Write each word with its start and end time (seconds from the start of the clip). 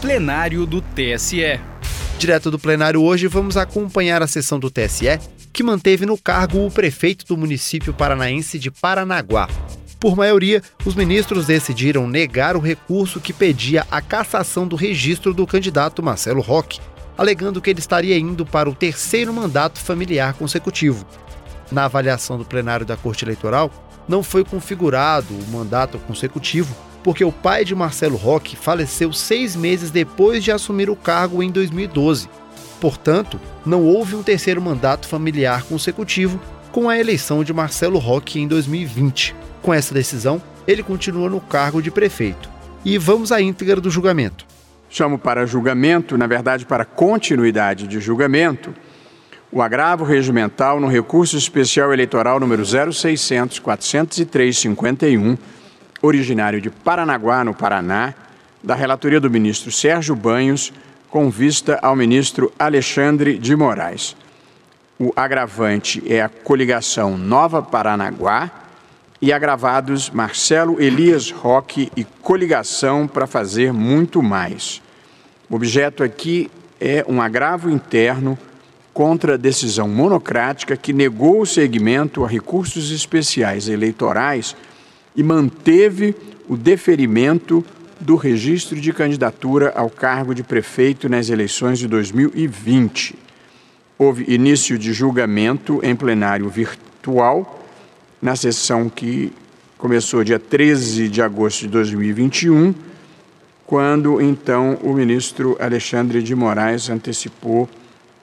plenário 0.00 0.64
do 0.64 0.80
TSE. 0.80 1.60
Direto 2.18 2.52
do 2.52 2.58
plenário 2.58 3.02
hoje, 3.02 3.26
vamos 3.26 3.56
acompanhar 3.56 4.22
a 4.22 4.28
sessão 4.28 4.58
do 4.58 4.70
TSE, 4.70 5.18
que 5.52 5.62
manteve 5.62 6.06
no 6.06 6.16
cargo 6.16 6.64
o 6.64 6.70
prefeito 6.70 7.26
do 7.26 7.36
município 7.36 7.92
paranaense 7.92 8.60
de 8.60 8.70
Paranaguá. 8.70 9.48
Por 9.98 10.16
maioria, 10.16 10.62
os 10.84 10.94
ministros 10.94 11.46
decidiram 11.46 12.06
negar 12.06 12.56
o 12.56 12.60
recurso 12.60 13.20
que 13.20 13.32
pedia 13.32 13.84
a 13.90 14.00
cassação 14.00 14.68
do 14.68 14.76
registro 14.76 15.34
do 15.34 15.44
candidato 15.44 16.00
Marcelo 16.00 16.40
Roque, 16.40 16.80
alegando 17.16 17.60
que 17.60 17.68
ele 17.68 17.80
estaria 17.80 18.16
indo 18.16 18.46
para 18.46 18.70
o 18.70 18.74
terceiro 18.74 19.34
mandato 19.34 19.80
familiar 19.80 20.34
consecutivo. 20.34 21.04
Na 21.72 21.86
avaliação 21.86 22.38
do 22.38 22.44
plenário 22.44 22.86
da 22.86 22.96
Corte 22.96 23.24
Eleitoral, 23.24 23.68
não 24.08 24.22
foi 24.22 24.44
configurado 24.44 25.34
o 25.34 25.50
mandato 25.50 25.98
consecutivo 25.98 26.72
porque 27.08 27.24
o 27.24 27.32
pai 27.32 27.64
de 27.64 27.74
Marcelo 27.74 28.18
Roque 28.18 28.54
faleceu 28.54 29.14
seis 29.14 29.56
meses 29.56 29.90
depois 29.90 30.44
de 30.44 30.52
assumir 30.52 30.90
o 30.90 30.94
cargo 30.94 31.42
em 31.42 31.50
2012. 31.50 32.28
Portanto, 32.78 33.40
não 33.64 33.82
houve 33.82 34.14
um 34.14 34.22
terceiro 34.22 34.60
mandato 34.60 35.08
familiar 35.08 35.62
consecutivo 35.62 36.38
com 36.70 36.86
a 36.86 36.98
eleição 36.98 37.42
de 37.42 37.50
Marcelo 37.50 37.98
Roque 37.98 38.38
em 38.38 38.46
2020. 38.46 39.34
Com 39.62 39.72
essa 39.72 39.94
decisão, 39.94 40.38
ele 40.66 40.82
continua 40.82 41.30
no 41.30 41.40
cargo 41.40 41.80
de 41.80 41.90
prefeito. 41.90 42.50
E 42.84 42.98
vamos 42.98 43.32
à 43.32 43.40
íntegra 43.40 43.80
do 43.80 43.90
julgamento. 43.90 44.44
Chamo 44.90 45.18
para 45.18 45.46
julgamento, 45.46 46.18
na 46.18 46.26
verdade, 46.26 46.66
para 46.66 46.84
continuidade 46.84 47.86
de 47.86 48.00
julgamento, 48.00 48.74
o 49.50 49.62
agravo 49.62 50.04
regimental 50.04 50.78
no 50.78 50.88
recurso 50.88 51.38
especial 51.38 51.90
eleitoral 51.90 52.38
número 52.38 52.62
0600 52.66 53.60
403 53.60 54.58
51, 54.58 55.38
originário 56.02 56.60
de 56.60 56.70
Paranaguá, 56.70 57.44
no 57.44 57.54
Paraná, 57.54 58.14
da 58.62 58.74
relatoria 58.74 59.20
do 59.20 59.30
ministro 59.30 59.70
Sérgio 59.70 60.14
Banhos, 60.14 60.72
com 61.10 61.30
vista 61.30 61.78
ao 61.82 61.96
ministro 61.96 62.52
Alexandre 62.58 63.38
de 63.38 63.56
Moraes. 63.56 64.16
O 64.98 65.12
agravante 65.14 66.02
é 66.12 66.20
a 66.20 66.28
coligação 66.28 67.16
Nova 67.16 67.62
Paranaguá 67.62 68.50
e 69.22 69.32
agravados 69.32 70.10
Marcelo 70.10 70.80
Elias 70.80 71.30
Roque 71.30 71.90
e 71.96 72.04
coligação 72.04 73.06
para 73.06 73.26
fazer 73.26 73.72
muito 73.72 74.22
mais. 74.22 74.82
O 75.48 75.56
objeto 75.56 76.02
aqui 76.04 76.50
é 76.80 77.04
um 77.08 77.20
agravo 77.20 77.70
interno 77.70 78.38
contra 78.92 79.34
a 79.34 79.38
decisão 79.38 79.88
monocrática 79.88 80.76
que 80.76 80.92
negou 80.92 81.40
o 81.40 81.46
seguimento 81.46 82.24
a 82.24 82.28
recursos 82.28 82.90
especiais 82.90 83.68
eleitorais 83.68 84.56
e 85.18 85.22
manteve 85.24 86.14
o 86.48 86.56
deferimento 86.56 87.64
do 87.98 88.14
registro 88.14 88.80
de 88.80 88.92
candidatura 88.92 89.72
ao 89.74 89.90
cargo 89.90 90.32
de 90.32 90.44
prefeito 90.44 91.08
nas 91.08 91.28
eleições 91.28 91.80
de 91.80 91.88
2020. 91.88 93.16
Houve 93.98 94.32
início 94.32 94.78
de 94.78 94.92
julgamento 94.92 95.80
em 95.82 95.96
plenário 95.96 96.48
virtual 96.48 97.66
na 98.22 98.36
sessão 98.36 98.88
que 98.88 99.32
começou 99.76 100.22
dia 100.22 100.38
13 100.38 101.08
de 101.08 101.20
agosto 101.20 101.62
de 101.62 101.68
2021, 101.68 102.72
quando 103.66 104.20
então 104.20 104.78
o 104.84 104.92
ministro 104.92 105.56
Alexandre 105.58 106.22
de 106.22 106.32
Moraes 106.36 106.88
antecipou 106.88 107.68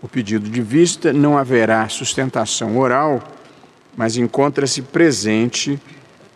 o 0.02 0.08
pedido 0.08 0.50
de 0.50 0.62
vista. 0.62 1.12
Não 1.12 1.38
haverá 1.38 1.90
sustentação 1.90 2.78
oral, 2.78 3.22
mas 3.98 4.16
encontra-se 4.16 4.82
presente 4.82 5.78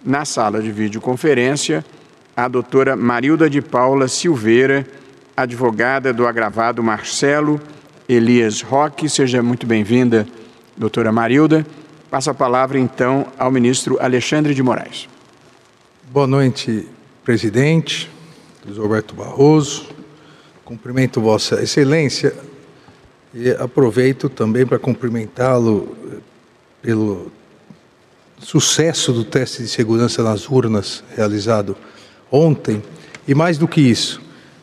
na 0.04 0.26
sala 0.26 0.62
de 0.62 0.72
videoconferência 0.72 1.84
a 2.36 2.48
doutora 2.48 2.96
Marilda 2.96 3.50
de 3.50 3.62
Paula 3.62 4.08
Silveira, 4.08 4.88
advogada 5.36 6.14
do 6.14 6.26
agravado 6.26 6.82
Marcelo 6.82 7.60
Elias 8.08 8.62
Roque. 8.62 9.10
Seja 9.10 9.44
muito 9.44 9.68
bem-vinda, 9.68 10.26
doutora 10.78 11.12
Marilda. 11.12 11.66
Passo 12.10 12.30
a 12.30 12.34
palavra, 12.34 12.80
então, 12.80 13.28
ao 13.38 13.52
ministro 13.52 13.98
Alexandre 14.00 14.54
de 14.54 14.64
Moraes. 14.64 15.10
Boa 16.10 16.26
noite, 16.26 16.88
presidente, 17.26 18.10
Luiz 18.66 18.78
Roberto 18.78 19.14
Barroso. 19.14 19.90
Cumprimento 20.64 21.20
Vossa 21.20 21.62
Excelência 21.62 22.34
e 23.34 23.50
aproveito 23.52 24.30
também 24.30 24.66
para 24.66 24.80
cumprimentá-lo 24.80 25.96
eh, 26.10 26.18
pelo 26.82 27.32
sucesso 28.40 29.12
do 29.12 29.24
teste 29.24 29.62
de 29.62 29.70
segurança 29.70 30.24
nas 30.24 30.50
urnas 30.50 31.04
realizado 31.16 31.76
ontem 32.32 32.82
e 33.28 33.36
mais 33.36 33.58
do 33.58 33.68
que 33.68 33.82
isso, 33.82 34.22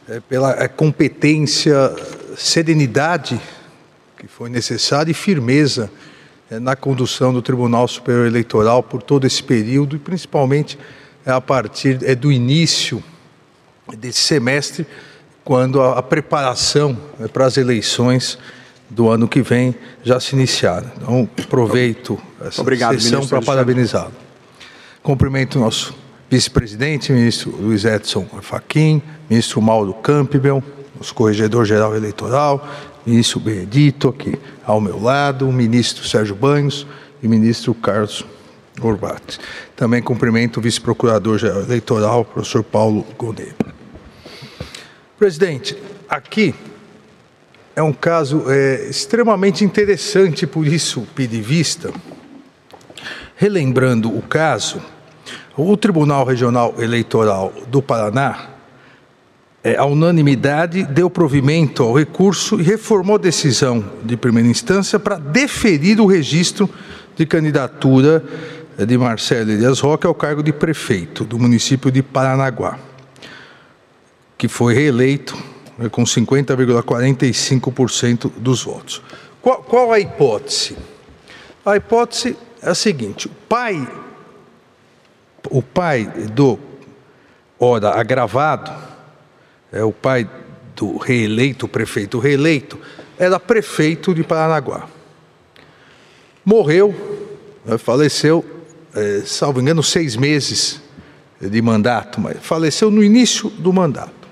é 0.09 0.21
pela 0.21 0.53
eh, 0.53 0.69
competência, 0.69 1.95
serenidade 2.37 3.41
que 4.19 4.27
foi 4.27 4.49
necessária 4.49 5.11
e 5.11 5.15
firmeza 5.15 5.91
é, 6.51 6.59
na 6.59 6.75
condução 6.75 7.33
do 7.33 7.43
Tribunal 7.43 7.87
Superior 7.87 8.27
Eleitoral 8.27 8.83
por 8.83 9.03
todo 9.03 9.27
esse 9.27 9.43
período 9.43 9.97
e 9.97 9.99
principalmente 9.99 10.79
é, 11.25 11.31
a 11.31 11.41
partir 11.41 11.99
é, 12.03 12.15
do 12.15 12.31
início 12.31 13.03
desse 13.99 14.21
semestre, 14.21 14.87
quando 15.45 15.81
a, 15.81 15.99
a 15.99 16.03
preparação 16.03 16.97
é, 17.21 17.29
para 17.29 17.47
as 17.47 17.57
eleições 17.57 18.39
do 18.89 19.11
ano 19.11 19.29
que 19.29 19.43
vem 19.43 19.75
já 20.03 20.19
se 20.21 20.35
iniciaram. 20.35 20.91
Então, 20.97 21.29
aproveito 21.43 22.19
essa 22.41 22.61
Obrigado, 22.61 23.01
sessão 23.01 23.27
para 23.27 23.43
parabenizá-lo. 23.43 24.13
Cumprimento 25.03 25.57
o 25.57 25.61
nosso 25.61 25.95
vice-presidente, 26.31 27.13
ministro 27.13 27.55
Luiz 27.61 27.85
Edson 27.85 28.27
Fachin, 28.43 29.03
ministro 29.29 29.61
Mauro 29.61 29.95
Campbell, 29.95 30.63
nosso 30.97 31.15
corregedor-geral 31.15 31.95
eleitoral, 31.95 32.67
ministro 33.05 33.39
Benedito 33.39 34.09
aqui 34.09 34.39
ao 34.65 34.81
meu 34.81 35.01
lado, 35.01 35.49
o 35.49 35.53
ministro 35.53 36.07
Sérgio 36.07 36.35
Banhos 36.35 36.87
e 37.23 37.27
o 37.27 37.31
ministro 37.31 37.75
Carlos 37.75 38.25
Gorbati. 38.79 39.39
Também 39.75 40.03
cumprimento 40.03 40.59
o 40.59 40.61
vice-procurador-geral 40.61 41.63
eleitoral, 41.63 42.25
professor 42.25 42.63
Paulo 42.63 43.07
Gonet. 43.17 43.55
Presidente, 45.19 45.77
aqui 46.09 46.55
é 47.77 47.83
um 47.83 47.93
caso 47.93 48.45
é, 48.49 48.89
extremamente 48.89 49.63
interessante, 49.63 50.47
por 50.47 50.67
isso 50.67 51.07
pedi 51.15 51.43
vista. 51.43 51.93
Relembrando 53.37 54.09
o 54.09 54.23
caso, 54.23 54.81
o 55.55 55.77
Tribunal 55.77 56.25
Regional 56.25 56.75
Eleitoral 56.79 57.53
do 57.69 57.83
Paraná 57.83 58.49
é, 59.63 59.77
a 59.77 59.85
unanimidade 59.85 60.85
deu 60.85 61.11
provimento 61.11 61.83
ao 61.83 61.93
recurso 61.93 62.59
e 62.59 62.63
reformou 62.63 63.17
a 63.17 63.19
decisão 63.19 63.85
de 64.03 64.17
primeira 64.17 64.49
instância 64.49 64.99
para 64.99 65.19
deferir 65.19 66.01
o 66.01 66.07
registro 66.07 66.71
de 67.15 67.27
candidatura 67.27 68.25
de 68.79 68.97
Marcelo 68.97 69.51
Elias 69.51 69.81
Roque 69.81 70.07
ao 70.07 70.15
cargo 70.15 70.43
de 70.43 70.53
prefeito 70.53 71.25
do 71.25 71.39
município 71.39 71.91
de 71.91 72.03
Paranaguá, 72.03 72.79
que 74.39 74.49
foi 74.49 74.73
reeleito 74.73 75.37
né, 75.79 75.89
com 75.89 76.05
50,45% 76.05 78.31
dos 78.37 78.63
votos. 78.63 79.03
Qual, 79.41 79.63
qual 79.63 79.93
a 79.93 80.01
hipótese? 80.01 80.77
A 81.65 81.77
hipótese 81.77 82.37
é 82.63 82.71
a 82.71 82.75
seguinte: 82.75 83.27
o 83.27 83.31
pai, 83.49 83.89
o 85.51 85.63
pai 85.63 86.05
do 86.33 86.59
ora 87.59 87.91
agravado 87.91 88.73
é 89.73 89.83
o 89.83 89.93
pai 89.93 90.29
do 90.75 90.97
reeleito, 90.97 91.67
prefeito 91.67 92.19
reeleito, 92.19 92.79
era 93.19 93.41
prefeito 93.41 94.15
de 94.15 94.23
Paranaguá. 94.23 94.89
Morreu, 96.45 96.95
né, 97.65 97.79
faleceu, 97.79 98.45
é, 98.95 99.23
salvo 99.25 99.61
engano, 99.61 99.83
seis 99.83 100.17
meses 100.17 100.81
de 101.41 101.61
mandato, 101.61 102.21
mas 102.21 102.39
faleceu 102.41 102.91
no 102.91 103.03
início 103.03 103.51
do 103.51 103.73
mandato. 103.73 104.26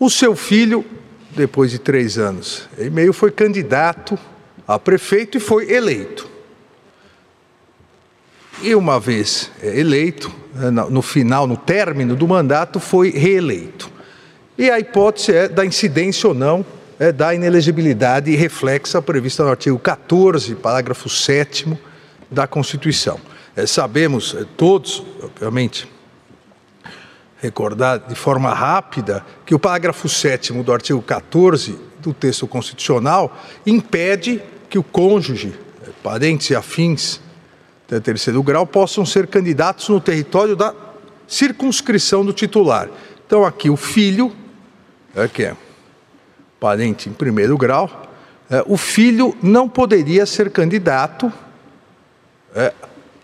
O 0.00 0.08
seu 0.08 0.36
filho, 0.36 0.84
depois 1.30 1.70
de 1.70 1.78
três 1.78 2.18
anos 2.18 2.68
e 2.78 2.88
meio, 2.88 3.12
foi 3.12 3.30
candidato 3.30 4.18
a 4.66 4.78
prefeito 4.78 5.38
e 5.38 5.40
foi 5.40 5.72
eleito. 5.72 6.28
E 8.62 8.74
uma 8.74 9.00
vez 9.00 9.50
é, 9.62 9.78
eleito, 9.78 10.32
né, 10.54 10.70
no 10.70 11.02
final, 11.02 11.46
no 11.46 11.56
término 11.56 12.14
do 12.14 12.28
mandato, 12.28 12.78
foi 12.78 13.10
reeleito. 13.10 13.90
E 14.56 14.70
a 14.70 14.78
hipótese 14.78 15.32
é 15.32 15.48
da 15.48 15.64
incidência 15.64 16.28
ou 16.28 16.34
não 16.34 16.64
é 16.98 17.12
da 17.12 17.32
inelegibilidade 17.32 18.34
reflexa 18.34 19.00
prevista 19.00 19.44
no 19.44 19.50
artigo 19.50 19.78
14, 19.78 20.54
parágrafo 20.56 21.08
7 21.08 21.78
da 22.30 22.46
Constituição. 22.46 23.20
É, 23.56 23.66
sabemos 23.66 24.34
é, 24.36 24.44
todos, 24.56 25.04
obviamente, 25.22 25.88
recordar 27.40 27.98
de 27.98 28.14
forma 28.14 28.52
rápida 28.52 29.24
que 29.46 29.54
o 29.54 29.58
parágrafo 29.58 30.08
7 30.08 30.52
do 30.52 30.72
artigo 30.72 31.00
14 31.00 31.78
do 32.00 32.12
texto 32.12 32.46
constitucional 32.46 33.36
impede 33.66 34.42
que 34.68 34.78
o 34.78 34.82
cônjuge, 34.82 35.54
é, 35.86 35.90
parentes 36.02 36.50
e 36.50 36.56
afins 36.56 37.20
de 37.88 38.00
terceiro 38.00 38.42
grau 38.42 38.66
possam 38.66 39.06
ser 39.06 39.26
candidatos 39.26 39.88
no 39.88 40.00
território 40.00 40.54
da 40.54 40.74
circunscrição 41.26 42.24
do 42.24 42.32
titular. 42.32 42.88
Então, 43.26 43.44
aqui, 43.44 43.70
o 43.70 43.76
filho 43.76 44.32
é, 45.14 45.26
que 45.26 45.44
é 45.44 45.56
parente 46.60 47.08
em 47.08 47.12
primeiro 47.12 47.56
grau, 47.56 48.10
é, 48.50 48.62
o 48.66 48.76
filho 48.76 49.36
não 49.42 49.68
poderia 49.68 50.26
ser 50.26 50.50
candidato 50.50 51.32
é, 52.54 52.72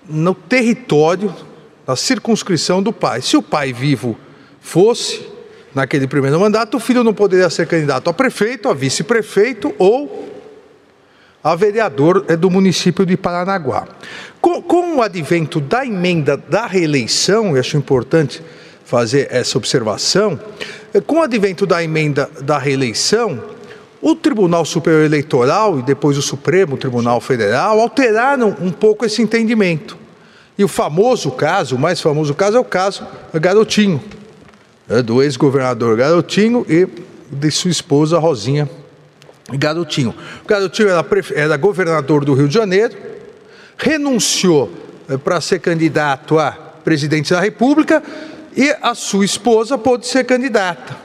no 0.08 0.34
território, 0.34 1.34
na 1.86 1.96
circunscrição 1.96 2.82
do 2.82 2.92
pai. 2.92 3.20
Se 3.20 3.36
o 3.36 3.42
pai 3.42 3.72
vivo 3.72 4.16
fosse, 4.60 5.26
naquele 5.74 6.06
primeiro 6.06 6.38
mandato, 6.38 6.76
o 6.76 6.80
filho 6.80 7.04
não 7.04 7.12
poderia 7.12 7.50
ser 7.50 7.66
candidato 7.66 8.08
a 8.08 8.12
prefeito, 8.12 8.68
a 8.68 8.74
vice-prefeito 8.74 9.74
ou 9.78 10.32
a 11.42 11.54
vereador 11.54 12.24
é, 12.28 12.36
do 12.36 12.50
município 12.50 13.04
de 13.04 13.18
Paranaguá. 13.18 13.86
Com, 14.40 14.62
com 14.62 14.96
o 14.96 15.02
advento 15.02 15.60
da 15.60 15.84
emenda 15.84 16.36
da 16.38 16.66
reeleição, 16.66 17.54
e 17.54 17.60
acho 17.60 17.76
importante 17.76 18.42
fazer 18.84 19.28
essa 19.30 19.58
observação, 19.58 20.40
é, 20.94 21.00
com 21.00 21.16
o 21.16 21.22
advento 21.22 21.66
da 21.66 21.82
emenda 21.82 22.30
da 22.40 22.56
reeleição, 22.56 23.42
o 24.00 24.14
Tribunal 24.14 24.64
Superior 24.64 25.02
Eleitoral 25.04 25.78
e 25.78 25.82
depois 25.82 26.16
o 26.16 26.22
Supremo 26.22 26.76
Tribunal 26.76 27.20
Federal 27.20 27.80
alteraram 27.80 28.56
um 28.60 28.70
pouco 28.70 29.04
esse 29.04 29.20
entendimento. 29.20 30.03
E 30.56 30.64
o 30.64 30.68
famoso 30.68 31.30
caso, 31.30 31.76
o 31.76 31.78
mais 31.78 32.00
famoso 32.00 32.34
caso, 32.34 32.56
é 32.56 32.60
o 32.60 32.64
caso 32.64 33.06
Garotinho, 33.32 34.02
né, 34.88 35.02
do 35.02 35.22
ex-governador 35.22 35.96
Garotinho 35.96 36.64
e 36.68 36.86
de 37.30 37.50
sua 37.50 37.70
esposa 37.70 38.18
Rosinha 38.18 38.68
Garotinho. 39.52 40.14
O 40.44 40.48
Garotinho 40.48 40.88
era, 40.88 41.04
era 41.34 41.56
governador 41.56 42.24
do 42.24 42.34
Rio 42.34 42.48
de 42.48 42.54
Janeiro, 42.54 42.94
renunciou 43.76 44.72
eh, 45.08 45.16
para 45.16 45.40
ser 45.40 45.58
candidato 45.58 46.38
a 46.38 46.52
presidente 46.52 47.32
da 47.32 47.40
República 47.40 48.02
e 48.56 48.74
a 48.80 48.94
sua 48.94 49.24
esposa 49.24 49.76
pôde 49.76 50.06
ser 50.06 50.24
candidata 50.24 51.04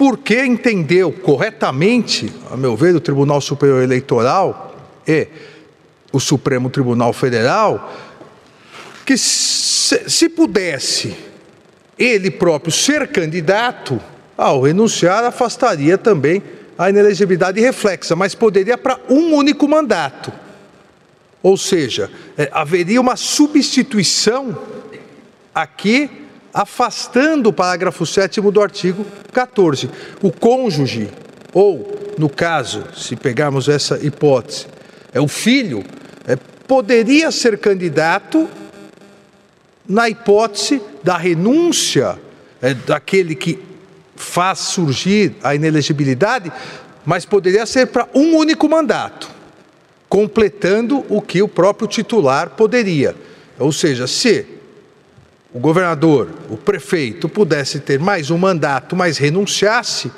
porque 0.00 0.46
entendeu 0.46 1.12
corretamente, 1.12 2.32
a 2.50 2.56
meu 2.56 2.74
ver, 2.74 2.96
o 2.96 3.00
Tribunal 3.02 3.38
Superior 3.38 3.82
Eleitoral 3.82 4.74
e 5.06 5.28
o 6.10 6.18
Supremo 6.18 6.70
Tribunal 6.70 7.12
Federal, 7.12 7.92
que 9.10 9.18
se, 9.18 10.08
se 10.08 10.28
pudesse 10.28 11.16
ele 11.98 12.30
próprio 12.30 12.70
ser 12.70 13.08
candidato, 13.08 14.00
ao 14.38 14.62
renunciar, 14.62 15.24
afastaria 15.24 15.98
também 15.98 16.40
a 16.78 16.88
inelegibilidade 16.90 17.60
reflexa, 17.60 18.14
mas 18.14 18.36
poderia 18.36 18.78
para 18.78 19.00
um 19.08 19.34
único 19.34 19.66
mandato. 19.66 20.32
Ou 21.42 21.56
seja, 21.56 22.08
é, 22.38 22.48
haveria 22.52 23.00
uma 23.00 23.16
substituição 23.16 24.56
aqui 25.52 26.08
afastando 26.54 27.48
o 27.48 27.52
parágrafo 27.52 28.06
7 28.06 28.40
do 28.40 28.62
artigo 28.62 29.04
14. 29.32 29.90
O 30.22 30.30
cônjuge, 30.30 31.10
ou, 31.52 32.14
no 32.16 32.28
caso, 32.28 32.84
se 32.96 33.16
pegarmos 33.16 33.68
essa 33.68 33.98
hipótese, 34.06 34.68
é 35.12 35.20
o 35.20 35.26
filho, 35.26 35.82
é, 36.28 36.36
poderia 36.68 37.32
ser 37.32 37.58
candidato 37.58 38.48
na 39.90 40.08
hipótese 40.08 40.80
da 41.02 41.16
renúncia 41.16 42.16
é, 42.62 42.72
daquele 42.72 43.34
que 43.34 43.58
faz 44.14 44.60
surgir 44.60 45.34
a 45.42 45.52
inelegibilidade, 45.52 46.52
mas 47.04 47.24
poderia 47.24 47.66
ser 47.66 47.88
para 47.88 48.08
um 48.14 48.36
único 48.36 48.68
mandato, 48.68 49.28
completando 50.08 51.04
o 51.08 51.20
que 51.20 51.42
o 51.42 51.48
próprio 51.48 51.88
titular 51.88 52.50
poderia. 52.50 53.16
Ou 53.58 53.72
seja, 53.72 54.06
se 54.06 54.46
o 55.52 55.58
governador, 55.58 56.28
o 56.48 56.56
prefeito 56.56 57.28
pudesse 57.28 57.80
ter 57.80 57.98
mais 57.98 58.30
um 58.30 58.38
mandato, 58.38 58.94
mas 58.94 59.18
renunciasse, 59.18 60.12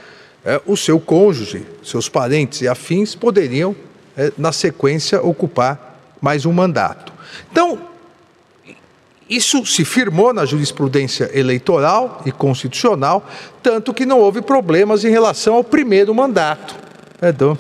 é, 0.45 0.61
o 0.67 0.77
seu 0.77 1.01
cônjuge, 1.01 1.65
seus 1.83 2.11
parentes 2.11 2.61
e 2.61 2.69
afins 2.69 3.15
poderiam, 3.15 3.75
é, 4.15 4.31
na 4.37 4.53
sequência, 4.53 5.23
ocupar 5.23 5.99
mais 6.21 6.45
um 6.45 6.53
mandato. 6.53 7.11
Então, 7.51 7.92
isso 9.35 9.65
se 9.65 9.85
firmou 9.85 10.33
na 10.33 10.45
jurisprudência 10.45 11.31
eleitoral 11.33 12.23
e 12.27 12.33
constitucional, 12.33 13.27
tanto 13.63 13.95
que 13.95 14.05
não 14.05 14.19
houve 14.19 14.43
problemas 14.43 15.05
em 15.05 15.11
relação 15.11 15.55
ao 15.55 15.65
primeiro 15.65 16.15
mandato 16.15 16.75
é, 17.21 17.33
do, 17.33 17.59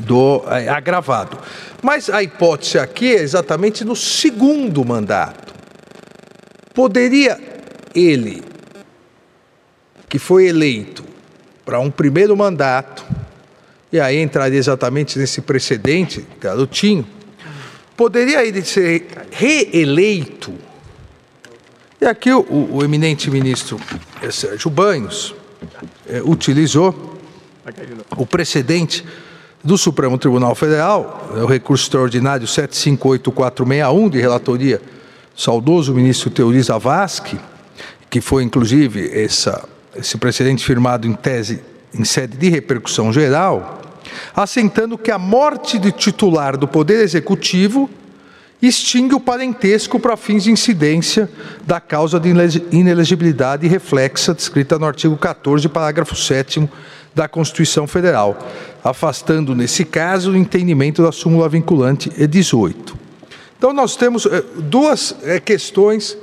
do 0.00 0.42
é, 0.48 0.68
agravado. 0.68 1.38
Mas 1.82 2.10
a 2.10 2.22
hipótese 2.22 2.78
aqui 2.78 3.14
é 3.16 3.22
exatamente 3.22 3.84
no 3.84 3.96
segundo 3.96 4.84
mandato. 4.84 5.54
Poderia 6.74 7.38
ele, 7.94 8.42
que 10.08 10.18
foi 10.18 10.48
eleito 10.48 11.04
para 11.64 11.80
um 11.80 11.90
primeiro 11.90 12.36
mandato, 12.36 13.04
e 13.92 13.98
aí 14.00 14.20
entraria 14.20 14.58
exatamente 14.58 15.18
nesse 15.18 15.40
precedente, 15.40 16.26
garotinho, 16.40 17.06
poderia 17.98 18.46
ele 18.46 18.64
ser 18.64 19.08
reeleito. 19.32 20.54
E 22.00 22.06
aqui 22.06 22.32
o, 22.32 22.76
o 22.76 22.84
eminente 22.84 23.28
ministro 23.28 23.76
Sérgio 24.30 24.70
Banhos 24.70 25.34
é, 26.08 26.22
utilizou 26.22 27.18
o 28.16 28.24
precedente 28.24 29.04
do 29.64 29.76
Supremo 29.76 30.16
Tribunal 30.16 30.54
Federal, 30.54 31.28
é 31.36 31.42
o 31.42 31.46
recurso 31.46 31.86
extraordinário 31.86 32.46
758461 32.46 34.08
de 34.08 34.20
relatoria 34.20 34.80
saudoso 35.36 35.92
ministro 35.92 36.30
Teori 36.30 36.62
Zavascki, 36.62 37.36
que 38.08 38.20
foi 38.20 38.44
inclusive 38.44 39.10
essa, 39.12 39.68
esse 39.96 40.16
precedente 40.16 40.64
firmado 40.64 41.04
em 41.04 41.14
tese 41.14 41.60
em 41.92 42.04
sede 42.04 42.36
de 42.36 42.48
repercussão 42.48 43.12
geral, 43.12 43.82
assentando 44.34 44.98
que 44.98 45.10
a 45.10 45.18
morte 45.18 45.78
de 45.78 45.92
titular 45.92 46.56
do 46.56 46.68
Poder 46.68 47.00
Executivo 47.00 47.88
extingue 48.60 49.14
o 49.14 49.20
parentesco 49.20 50.00
para 50.00 50.16
fins 50.16 50.44
de 50.44 50.50
incidência 50.50 51.30
da 51.64 51.80
causa 51.80 52.18
de 52.18 52.28
inelegibilidade 52.72 53.68
reflexa 53.68 54.34
descrita 54.34 54.78
no 54.78 54.86
artigo 54.86 55.16
14, 55.16 55.68
parágrafo 55.68 56.16
7 56.16 56.68
da 57.14 57.28
Constituição 57.28 57.86
Federal, 57.86 58.38
afastando, 58.82 59.54
nesse 59.54 59.84
caso, 59.84 60.32
o 60.32 60.36
entendimento 60.36 61.02
da 61.02 61.12
súmula 61.12 61.48
vinculante 61.48 62.10
E18. 62.10 62.94
Então 63.56 63.72
nós 63.72 63.96
temos 63.96 64.24
é, 64.26 64.42
duas 64.56 65.16
é, 65.22 65.40
questões 65.40 66.16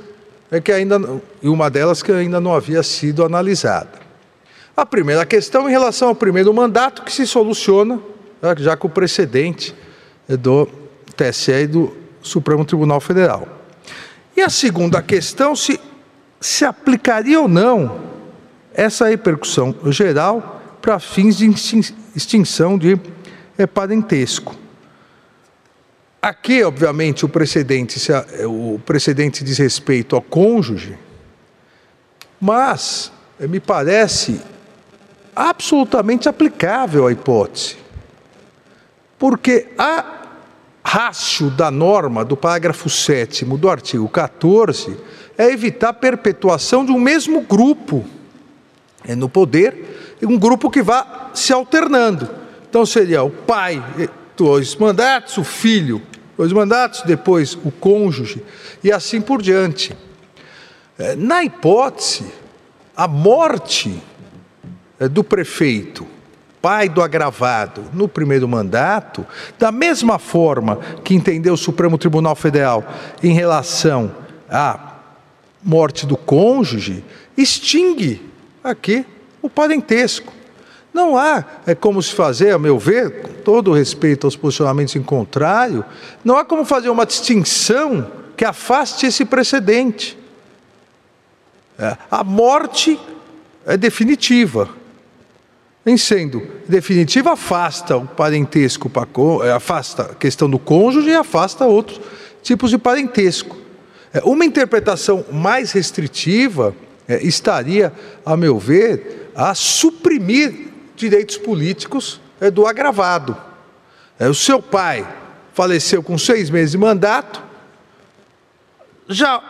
é, 0.50 0.60
que 0.60 0.72
ainda 0.72 0.98
e 1.42 1.48
uma 1.48 1.70
delas 1.70 2.02
que 2.02 2.10
ainda 2.10 2.40
não 2.40 2.54
havia 2.54 2.82
sido 2.82 3.24
analisada. 3.24 4.05
A 4.76 4.84
primeira 4.84 5.24
questão 5.24 5.68
em 5.68 5.72
relação 5.72 6.08
ao 6.08 6.14
primeiro 6.14 6.52
mandato 6.52 7.02
que 7.02 7.12
se 7.12 7.26
soluciona 7.26 7.96
né, 8.42 8.54
já 8.58 8.76
com 8.76 8.88
o 8.88 8.90
precedente 8.90 9.74
do 10.28 10.68
TSE 11.16 11.52
e 11.52 11.66
do 11.66 11.96
Supremo 12.20 12.64
Tribunal 12.64 13.00
Federal. 13.00 13.48
E 14.36 14.42
a 14.42 14.50
segunda 14.50 15.00
questão 15.00 15.56
se 15.56 15.80
se 16.40 16.64
aplicaria 16.64 17.40
ou 17.40 17.48
não 17.48 18.00
essa 18.72 19.08
repercussão 19.08 19.74
geral 19.86 20.62
para 20.80 21.00
fins 21.00 21.38
de 21.38 21.46
extinção 22.14 22.78
de 22.78 22.98
parentesco. 23.72 24.54
Aqui, 26.20 26.62
obviamente, 26.62 27.24
o 27.24 27.28
precedente, 27.28 27.98
o 28.44 28.80
precedente 28.84 29.42
diz 29.42 29.58
respeito 29.58 30.14
ao 30.14 30.22
cônjuge, 30.22 30.98
mas 32.40 33.10
me 33.40 33.60
parece 33.60 34.40
absolutamente 35.36 36.28
aplicável 36.28 37.06
à 37.06 37.12
hipótese. 37.12 37.76
Porque 39.18 39.68
a 39.78 40.04
rácio 40.82 41.50
da 41.50 41.70
norma 41.70 42.24
do 42.24 42.36
parágrafo 42.36 42.88
7 42.88 43.44
do 43.44 43.68
artigo 43.68 44.08
14 44.08 44.96
é 45.36 45.50
evitar 45.50 45.90
a 45.90 45.92
perpetuação 45.92 46.84
de 46.84 46.90
um 46.90 46.98
mesmo 46.98 47.42
grupo 47.42 48.04
é 49.06 49.14
no 49.14 49.28
poder, 49.28 50.16
um 50.22 50.38
grupo 50.38 50.68
que 50.68 50.82
vá 50.82 51.30
se 51.32 51.52
alternando. 51.52 52.28
Então 52.68 52.84
seria 52.84 53.22
o 53.22 53.30
pai, 53.30 53.82
dois 54.36 54.74
mandatos, 54.74 55.38
o 55.38 55.44
filho, 55.44 56.02
dois 56.36 56.52
mandatos, 56.52 57.02
depois 57.02 57.54
o 57.54 57.70
cônjuge 57.70 58.42
e 58.82 58.90
assim 58.90 59.20
por 59.20 59.40
diante. 59.40 59.96
É, 60.98 61.14
na 61.14 61.44
hipótese, 61.44 62.24
a 62.96 63.06
morte 63.06 64.02
do 64.98 65.22
prefeito, 65.22 66.06
pai 66.62 66.88
do 66.88 67.02
agravado, 67.02 67.84
no 67.92 68.08
primeiro 68.08 68.48
mandato, 68.48 69.26
da 69.58 69.70
mesma 69.70 70.18
forma 70.18 70.80
que 71.04 71.14
entendeu 71.14 71.54
o 71.54 71.58
Supremo 71.58 71.98
Tribunal 71.98 72.34
Federal 72.34 72.84
em 73.22 73.32
relação 73.32 74.12
à 74.50 74.94
morte 75.62 76.06
do 76.06 76.16
cônjuge, 76.16 77.04
extingue 77.36 78.22
aqui 78.64 79.04
o 79.42 79.50
parentesco. 79.50 80.32
Não 80.94 81.16
há 81.16 81.44
é 81.66 81.74
como 81.74 82.02
se 82.02 82.14
fazer, 82.14 82.52
a 82.52 82.58
meu 82.58 82.78
ver, 82.78 83.20
com 83.20 83.28
todo 83.42 83.72
respeito 83.72 84.26
aos 84.26 84.34
posicionamentos 84.34 84.96
em 84.96 85.02
contrário, 85.02 85.84
não 86.24 86.38
há 86.38 86.44
como 86.44 86.64
fazer 86.64 86.88
uma 86.88 87.04
distinção 87.04 88.10
que 88.36 88.44
afaste 88.44 89.06
esse 89.06 89.24
precedente. 89.24 90.18
É, 91.78 91.96
a 92.10 92.24
morte 92.24 92.98
é 93.66 93.76
definitiva. 93.76 94.68
Em 95.86 95.96
sendo 95.96 96.42
definitiva, 96.68 97.32
afasta 97.32 97.96
o 97.96 98.04
parentesco, 98.04 98.90
eh, 99.44 99.52
afasta 99.52 100.02
a 100.02 100.14
questão 100.16 100.50
do 100.50 100.58
cônjuge 100.58 101.10
e 101.10 101.14
afasta 101.14 101.64
outros 101.64 102.00
tipos 102.42 102.70
de 102.70 102.78
parentesco. 102.78 103.56
É, 104.12 104.20
uma 104.24 104.44
interpretação 104.44 105.24
mais 105.32 105.70
restritiva 105.70 106.74
é, 107.06 107.24
estaria, 107.24 107.92
a 108.24 108.36
meu 108.36 108.58
ver, 108.58 109.30
a 109.32 109.54
suprimir 109.54 110.70
direitos 110.96 111.36
políticos 111.36 112.20
é, 112.40 112.50
do 112.50 112.66
agravado. 112.66 113.36
O 114.18 114.34
seu 114.34 114.60
pai 114.60 115.06
faleceu 115.52 116.02
com 116.02 116.18
seis 116.18 116.50
meses 116.50 116.72
de 116.72 116.78
mandato, 116.78 117.44
já 119.08 119.40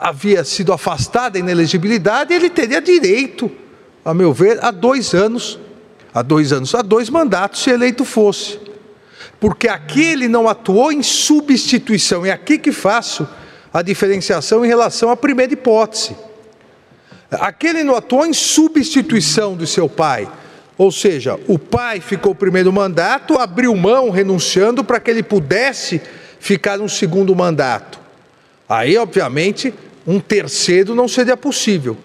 havia 0.00 0.42
sido 0.42 0.72
afastado 0.72 1.34
da 1.34 1.38
inelegibilidade, 1.38 2.32
ele 2.32 2.50
teria 2.50 2.80
direito 2.80 3.50
a 4.04 4.12
meu 4.12 4.32
ver, 4.32 4.58
há 4.62 4.70
dois 4.70 5.14
anos, 5.14 5.58
há 6.12 6.20
dois 6.20 6.52
anos, 6.52 6.74
há 6.74 6.82
dois 6.82 7.08
mandatos, 7.08 7.62
se 7.62 7.70
eleito 7.70 8.04
fosse. 8.04 8.60
Porque 9.40 9.68
aqui 9.68 10.02
ele 10.02 10.28
não 10.28 10.48
atuou 10.48 10.92
em 10.92 11.02
substituição, 11.02 12.24
é 12.24 12.30
aqui 12.30 12.58
que 12.58 12.72
faço 12.72 13.26
a 13.72 13.82
diferenciação 13.82 14.64
em 14.64 14.68
relação 14.68 15.10
à 15.10 15.16
primeira 15.16 15.52
hipótese. 15.52 16.16
Aqui 17.30 17.68
ele 17.68 17.82
não 17.82 17.96
atuou 17.96 18.26
em 18.26 18.32
substituição 18.32 19.56
do 19.56 19.66
seu 19.66 19.88
pai, 19.88 20.28
ou 20.76 20.92
seja, 20.92 21.38
o 21.48 21.58
pai 21.58 22.00
ficou 22.00 22.32
o 22.32 22.36
primeiro 22.36 22.72
mandato, 22.72 23.38
abriu 23.38 23.74
mão, 23.74 24.10
renunciando 24.10 24.84
para 24.84 25.00
que 25.00 25.10
ele 25.10 25.22
pudesse 25.22 26.00
ficar 26.38 26.78
no 26.78 26.88
segundo 26.88 27.34
mandato. 27.34 27.98
Aí, 28.68 28.96
obviamente, 28.96 29.72
um 30.06 30.20
terceiro 30.20 30.94
não 30.94 31.08
seria 31.08 31.36
possível, 31.36 31.96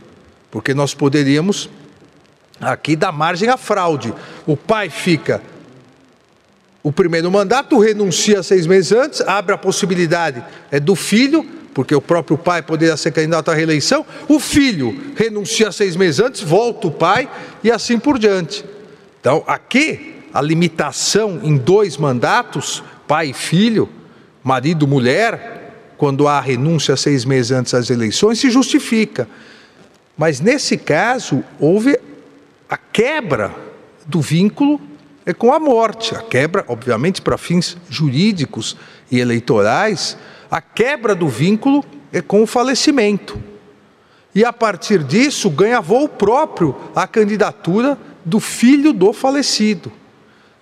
porque 0.49 0.73
nós 0.73 0.93
poderíamos 0.93 1.69
Aqui 2.59 2.95
dá 2.95 3.11
margem 3.11 3.49
à 3.49 3.57
fraude. 3.57 4.13
O 4.45 4.57
pai 4.57 4.89
fica 4.89 5.41
o 6.81 6.91
primeiro 6.91 7.29
mandato, 7.29 7.77
renuncia 7.77 8.41
seis 8.41 8.65
meses 8.65 8.91
antes, 8.93 9.21
abre 9.21 9.53
a 9.53 9.57
possibilidade 9.57 10.43
é, 10.71 10.79
do 10.79 10.95
filho, 10.95 11.45
porque 11.73 11.93
o 11.93 12.01
próprio 12.01 12.37
pai 12.37 12.61
poderia 12.61 12.95
ser 12.95 13.11
candidato 13.11 13.51
à 13.51 13.53
reeleição, 13.53 14.05
o 14.27 14.39
filho 14.39 14.97
renuncia 15.15 15.71
seis 15.71 15.95
meses 15.95 16.21
antes, 16.21 16.41
volta 16.41 16.87
o 16.87 16.91
pai 16.91 17.29
e 17.63 17.69
assim 17.69 17.99
por 17.99 18.17
diante. 18.17 18.63
Então, 19.19 19.43
aqui, 19.45 20.15
a 20.33 20.41
limitação 20.41 21.41
em 21.43 21.57
dois 21.57 21.97
mandatos, 21.97 22.81
pai 23.05 23.31
e 23.31 23.33
filho, 23.33 23.89
marido 24.41 24.87
mulher, 24.87 25.73
quando 25.97 26.29
há 26.29 26.39
renúncia 26.39 26.95
seis 26.95 27.25
meses 27.25 27.51
antes 27.51 27.73
das 27.73 27.89
eleições, 27.89 28.39
se 28.39 28.49
justifica. 28.49 29.27
Mas 30.17 30.39
nesse 30.39 30.77
caso, 30.77 31.43
houve 31.59 31.98
a 32.69 32.77
quebra 32.77 33.53
do 34.05 34.21
vínculo 34.21 34.79
é 35.25 35.33
com 35.33 35.51
a 35.53 35.59
morte. 35.59 36.15
A 36.15 36.21
quebra, 36.21 36.63
obviamente, 36.67 37.21
para 37.21 37.37
fins 37.37 37.77
jurídicos 37.89 38.77
e 39.09 39.19
eleitorais, 39.19 40.17
a 40.49 40.61
quebra 40.61 41.15
do 41.15 41.27
vínculo 41.27 41.83
é 42.11 42.21
com 42.21 42.43
o 42.43 42.47
falecimento. 42.47 43.41
E 44.33 44.45
a 44.45 44.53
partir 44.53 45.03
disso 45.03 45.49
ganha 45.49 45.81
voo 45.81 46.07
próprio 46.07 46.75
a 46.95 47.07
candidatura 47.07 47.97
do 48.23 48.39
filho 48.39 48.93
do 48.93 49.11
falecido. 49.11 49.91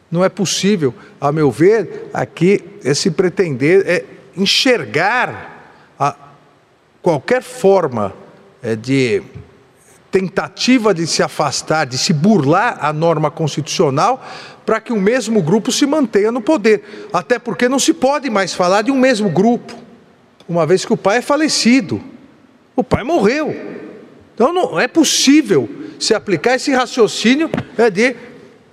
Não 0.09 0.23
é 0.23 0.29
possível, 0.29 0.93
a 1.19 1.33
meu 1.33 1.51
ver, 1.51 2.09
aqui 2.13 2.63
esse 2.81 3.11
pretender 3.11 3.83
é 3.85 4.05
enxergar 4.37 5.57
qualquer 7.07 7.41
forma 7.41 8.13
é, 8.61 8.75
de 8.75 9.23
tentativa 10.11 10.93
de 10.93 11.05
se 11.05 11.21
afastar, 11.21 11.85
de 11.85 11.97
se 11.97 12.13
burlar 12.13 12.77
a 12.81 12.93
norma 12.93 13.29
constitucional 13.29 14.25
para 14.65 14.81
que 14.81 14.91
o 14.91 14.99
mesmo 14.99 15.41
grupo 15.41 15.71
se 15.71 15.85
mantenha 15.85 16.31
no 16.31 16.41
poder. 16.41 17.07
Até 17.11 17.39
porque 17.39 17.69
não 17.69 17.79
se 17.79 17.93
pode 17.93 18.29
mais 18.29 18.53
falar 18.53 18.81
de 18.81 18.91
um 18.91 18.97
mesmo 18.97 19.29
grupo, 19.29 19.73
uma 20.47 20.65
vez 20.65 20.85
que 20.85 20.93
o 20.93 20.97
pai 20.97 21.17
é 21.17 21.21
falecido. 21.21 22.01
O 22.75 22.83
pai 22.83 23.03
morreu. 23.03 23.55
Então 24.33 24.53
não 24.53 24.79
é 24.79 24.87
possível 24.87 25.69
se 25.99 26.13
aplicar 26.13 26.55
esse 26.55 26.71
raciocínio 26.71 27.49
é, 27.77 27.89
de 27.89 28.15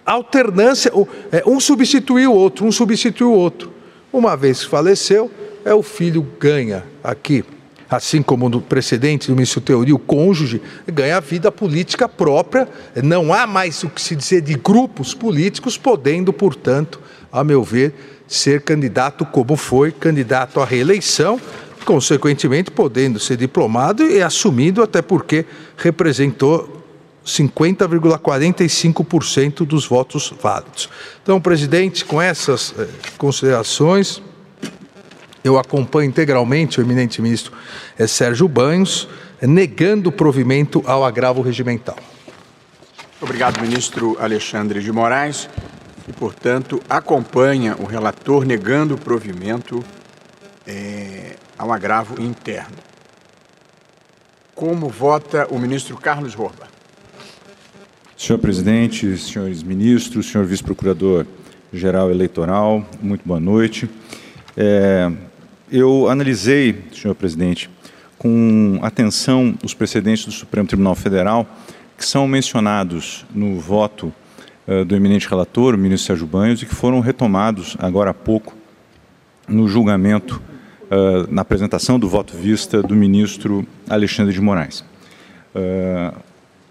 alternância, 0.04 0.92
é, 1.32 1.42
um 1.46 1.58
substituir 1.58 2.26
o 2.26 2.32
outro, 2.32 2.66
um 2.66 2.72
substituir 2.72 3.26
o 3.26 3.32
outro. 3.32 3.72
Uma 4.12 4.36
vez 4.36 4.62
que 4.62 4.70
faleceu, 4.70 5.30
é 5.64 5.72
o 5.72 5.82
filho 5.82 6.22
ganha 6.38 6.84
aqui 7.02 7.44
assim 7.88 8.22
como 8.22 8.48
no 8.48 8.60
precedente 8.60 9.28
do 9.28 9.34
ministro 9.34 9.60
Teoria, 9.60 9.94
o 9.94 9.98
cônjuge 9.98 10.60
ganha 10.86 11.20
vida 11.20 11.52
política 11.52 12.08
própria, 12.08 12.68
não 13.02 13.32
há 13.32 13.46
mais 13.46 13.84
o 13.84 13.88
que 13.88 14.00
se 14.00 14.16
dizer 14.16 14.40
de 14.40 14.54
grupos 14.54 15.14
políticos, 15.14 15.76
podendo, 15.76 16.32
portanto, 16.32 17.00
a 17.32 17.44
meu 17.44 17.62
ver, 17.62 17.94
ser 18.26 18.62
candidato 18.62 19.24
como 19.26 19.56
foi, 19.56 19.92
candidato 19.92 20.60
à 20.60 20.64
reeleição, 20.64 21.40
consequentemente 21.84 22.70
podendo 22.70 23.20
ser 23.20 23.36
diplomado 23.36 24.02
e 24.04 24.22
assumido, 24.22 24.82
até 24.82 25.02
porque 25.02 25.44
representou 25.76 26.82
50,45% 27.24 29.66
dos 29.66 29.86
votos 29.86 30.32
válidos. 30.42 30.88
Então, 31.22 31.40
presidente, 31.40 32.04
com 32.04 32.20
essas 32.20 32.74
eh, 32.78 32.86
considerações, 33.16 34.20
eu 35.44 35.58
acompanho 35.58 36.08
integralmente 36.08 36.80
o 36.80 36.82
eminente 36.82 37.20
ministro 37.20 37.52
é, 37.98 38.06
Sérgio 38.06 38.48
Banhos, 38.48 39.06
é, 39.40 39.46
negando 39.46 40.08
o 40.08 40.12
provimento 40.12 40.82
ao 40.86 41.04
agravo 41.04 41.42
regimental. 41.42 41.98
Obrigado, 43.20 43.60
ministro 43.60 44.16
Alexandre 44.18 44.80
de 44.80 44.90
Moraes. 44.90 45.48
E, 46.08 46.12
portanto, 46.12 46.82
acompanha 46.88 47.76
o 47.78 47.84
relator 47.84 48.44
negando 48.44 48.94
o 48.94 48.98
provimento 48.98 49.82
é, 50.66 51.36
ao 51.56 51.72
agravo 51.72 52.20
interno. 52.20 52.76
Como 54.54 54.88
vota 54.88 55.46
o 55.50 55.58
ministro 55.58 55.96
Carlos 55.96 56.34
Borba? 56.34 56.68
Senhor 58.16 58.38
presidente, 58.38 59.16
senhores 59.18 59.62
ministros, 59.62 60.30
senhor 60.30 60.46
vice-procurador-geral 60.46 62.10
eleitoral, 62.10 62.86
muito 63.02 63.26
boa 63.26 63.40
noite. 63.40 63.88
É, 64.56 65.10
eu 65.76 66.08
analisei, 66.08 66.84
senhor 66.92 67.16
presidente, 67.16 67.68
com 68.16 68.78
atenção 68.80 69.56
os 69.64 69.74
precedentes 69.74 70.24
do 70.24 70.30
Supremo 70.30 70.68
Tribunal 70.68 70.94
Federal 70.94 71.48
que 71.98 72.06
são 72.06 72.28
mencionados 72.28 73.26
no 73.34 73.58
voto 73.58 74.12
uh, 74.68 74.84
do 74.84 74.94
eminente 74.94 75.28
relator, 75.28 75.74
o 75.74 75.78
ministro 75.78 76.06
Sérgio 76.06 76.26
Banhos, 76.26 76.62
e 76.62 76.66
que 76.66 76.74
foram 76.74 77.00
retomados 77.00 77.76
agora 77.78 78.10
há 78.10 78.14
pouco 78.14 78.54
no 79.48 79.66
julgamento, 79.66 80.40
uh, 80.84 81.32
na 81.32 81.42
apresentação 81.42 81.98
do 81.98 82.08
voto 82.08 82.36
vista 82.36 82.80
do 82.80 82.94
ministro 82.94 83.66
Alexandre 83.88 84.32
de 84.32 84.40
Moraes. 84.40 84.84
Uh, 85.54 86.16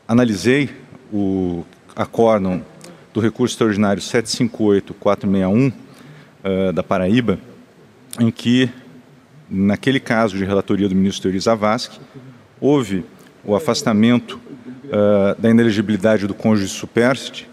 analisei 0.07 0.69
o 1.11 1.65
acórdão 1.93 2.63
do 3.13 3.19
recurso 3.19 3.53
extraordinário 3.53 4.01
758-461 4.01 5.73
da 6.73 6.83
Paraíba, 6.83 7.39
em 8.19 8.29
que 8.29 8.69
naquele 9.53 9.99
caso 9.99 10.35
de 10.35 10.43
relatoria 10.43 10.89
do 10.89 10.95
ministro 10.95 11.23
Teori 11.23 11.39
Zavascki, 11.39 11.99
houve 12.59 13.05
o 13.45 13.55
afastamento 13.55 14.39
uh, 14.85 15.39
da 15.39 15.49
inelegibilidade 15.49 16.25
do 16.25 16.33
cônjuge 16.33 16.69
superstite, 16.69 17.47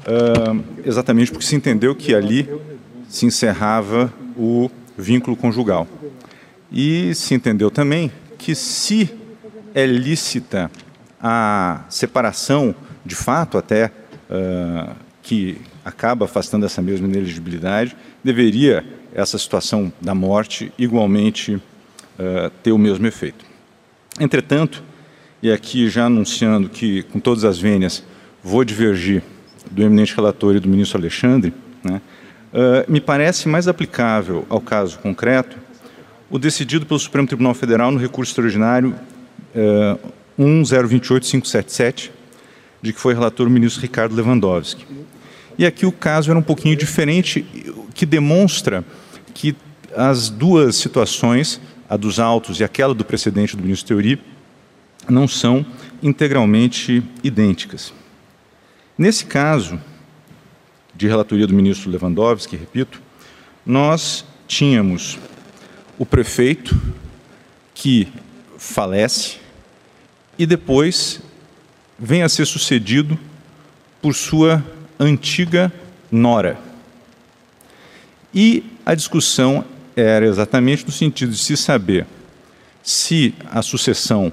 uh, 0.00 0.64
exatamente 0.84 1.30
porque 1.30 1.46
se 1.46 1.54
entendeu 1.54 1.94
que 1.94 2.14
ali 2.14 2.48
se 3.08 3.26
encerrava 3.26 4.12
o 4.36 4.68
vínculo 4.98 5.36
conjugal. 5.36 5.86
E 6.72 7.14
se 7.14 7.32
entendeu 7.34 7.70
também 7.70 8.10
que 8.36 8.54
se 8.54 9.08
é 9.72 9.86
lícita 9.86 10.70
a 11.20 11.84
separação, 11.88 12.74
de 13.04 13.14
fato 13.14 13.56
até, 13.56 13.92
uh, 14.28 15.05
que 15.26 15.58
acaba 15.84 16.24
afastando 16.26 16.64
essa 16.64 16.80
mesma 16.80 17.08
inelegibilidade, 17.08 17.96
deveria 18.22 18.86
essa 19.12 19.36
situação 19.36 19.92
da 20.00 20.14
morte 20.14 20.72
igualmente 20.78 21.56
uh, 21.56 22.48
ter 22.62 22.70
o 22.70 22.78
mesmo 22.78 23.04
efeito. 23.08 23.44
Entretanto, 24.20 24.84
e 25.42 25.50
aqui 25.50 25.88
já 25.88 26.04
anunciando 26.06 26.68
que, 26.68 27.02
com 27.04 27.18
todas 27.18 27.44
as 27.44 27.58
vênias, 27.58 28.04
vou 28.40 28.64
divergir 28.64 29.20
do 29.68 29.82
eminente 29.82 30.14
relator 30.14 30.54
e 30.54 30.60
do 30.60 30.68
ministro 30.68 30.96
Alexandre, 30.96 31.52
né, 31.82 32.00
uh, 32.52 32.90
me 32.90 33.00
parece 33.00 33.48
mais 33.48 33.66
aplicável 33.66 34.46
ao 34.48 34.60
caso 34.60 35.00
concreto 35.00 35.58
o 36.30 36.38
decidido 36.38 36.86
pelo 36.86 37.00
Supremo 37.00 37.26
Tribunal 37.26 37.52
Federal 37.52 37.90
no 37.90 37.98
recurso 37.98 38.30
extraordinário 38.30 38.94
uh, 39.56 40.12
1028577, 40.38 42.10
de 42.80 42.92
que 42.92 43.00
foi 43.00 43.12
relator 43.12 43.48
o 43.48 43.50
ministro 43.50 43.82
Ricardo 43.82 44.14
Lewandowski. 44.14 44.86
E 45.58 45.64
aqui 45.64 45.86
o 45.86 45.92
caso 45.92 46.30
era 46.30 46.38
um 46.38 46.42
pouquinho 46.42 46.76
diferente, 46.76 47.46
que 47.94 48.04
demonstra 48.04 48.84
que 49.32 49.56
as 49.94 50.28
duas 50.28 50.76
situações, 50.76 51.60
a 51.88 51.96
dos 51.96 52.20
autos 52.20 52.60
e 52.60 52.64
aquela 52.64 52.94
do 52.94 53.04
precedente 53.04 53.56
do 53.56 53.62
ministro 53.62 53.88
Teori, 53.88 54.20
não 55.08 55.26
são 55.26 55.64
integralmente 56.02 57.02
idênticas. 57.22 57.92
Nesse 58.98 59.24
caso, 59.24 59.80
de 60.94 61.06
relatoria 61.06 61.46
do 61.46 61.54
ministro 61.54 61.90
Lewandowski, 61.90 62.56
repito, 62.56 63.00
nós 63.64 64.24
tínhamos 64.48 65.18
o 65.98 66.06
prefeito 66.06 66.80
que 67.74 68.08
falece 68.58 69.36
e 70.38 70.46
depois 70.46 71.20
vem 71.98 72.22
a 72.22 72.28
ser 72.28 72.46
sucedido 72.46 73.18
por 74.00 74.14
sua 74.14 74.64
antiga 74.98 75.72
nora. 76.10 76.58
E 78.34 78.64
a 78.84 78.94
discussão 78.94 79.64
era 79.94 80.26
exatamente 80.26 80.84
no 80.84 80.92
sentido 80.92 81.32
de 81.32 81.38
se 81.38 81.56
saber 81.56 82.06
se 82.82 83.34
a 83.50 83.62
sucessão, 83.62 84.32